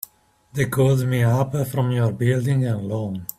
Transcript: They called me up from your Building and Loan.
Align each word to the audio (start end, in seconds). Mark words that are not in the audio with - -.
They 0.53 0.65
called 0.65 1.05
me 1.05 1.21
up 1.23 1.53
from 1.67 1.91
your 1.91 2.11
Building 2.11 2.65
and 2.65 2.87
Loan. 2.87 3.27